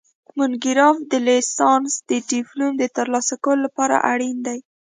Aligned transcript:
مونوګراف 0.37 0.97
د 1.11 1.13
لیسانس 1.27 1.93
د 2.09 2.11
ډیپلوم 2.31 2.71
د 2.77 2.83
ترلاسه 2.97 3.35
کولو 3.43 3.61
لپاره 3.65 3.95
اړین 4.11 4.37
دی 4.47 4.59